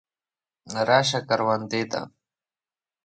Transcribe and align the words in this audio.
راسه 0.87 1.19
کروندې 1.27 1.81
له. 1.91 2.01